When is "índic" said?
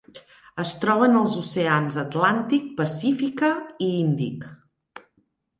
3.99-4.49